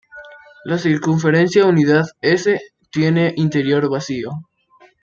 [0.63, 2.59] La circunferencia unidad "S"
[2.89, 4.31] tiene interior vacío.